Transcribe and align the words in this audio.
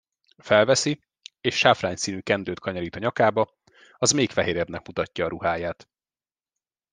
Felveszi, 0.43 1.03
és 1.41 1.57
sáfrányszínű 1.57 2.19
kendőt 2.19 2.59
kanyarít 2.59 2.95
a 2.95 2.99
nyakába, 2.99 3.53
az 3.97 4.11
még 4.11 4.29
fehérebbnek 4.29 4.87
mutatja 4.87 5.25
a 5.25 5.27
ruháját. 5.27 5.87